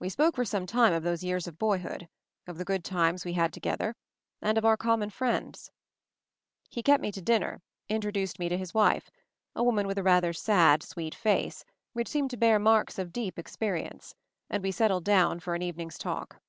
[0.00, 2.08] We spoke for some time of those years of boyhood;
[2.48, 3.94] of the good times we had had together;
[4.42, 5.70] of our common friends.
[6.68, 9.08] He kept me to dinner; introduced me to his wife,
[9.54, 13.38] a woman with a rather sad, sweet face, which seemed to bear marks of deep
[13.38, 14.14] ex perience;
[14.50, 16.40] and we settled down for an even ing's talk.